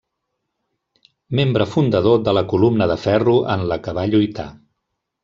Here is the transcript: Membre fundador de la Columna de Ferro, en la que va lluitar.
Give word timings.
Membre 1.39 1.67
fundador 1.73 2.17
de 2.29 2.35
la 2.37 2.43
Columna 2.53 2.87
de 2.93 2.97
Ferro, 3.05 3.37
en 3.57 3.67
la 3.73 3.79
que 3.89 3.95
va 3.99 4.07
lluitar. 4.15 4.49